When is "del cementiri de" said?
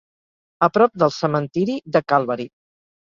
1.03-2.03